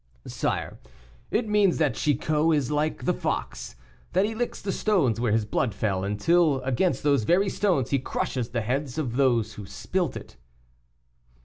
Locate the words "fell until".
5.75-6.59